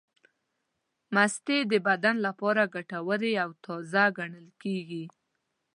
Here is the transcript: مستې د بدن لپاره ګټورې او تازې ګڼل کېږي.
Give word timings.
مستې 1.15 1.57
د 1.71 1.73
بدن 1.87 2.15
لپاره 2.27 2.71
ګټورې 2.75 3.33
او 3.43 3.49
تازې 3.65 4.05
ګڼل 4.17 4.47
کېږي. 4.61 5.05